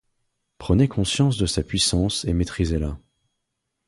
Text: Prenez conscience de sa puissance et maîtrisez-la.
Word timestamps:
Prenez 0.57 0.87
conscience 0.87 1.37
de 1.37 1.45
sa 1.45 1.61
puissance 1.61 2.25
et 2.25 2.33
maîtrisez-la. 2.33 2.97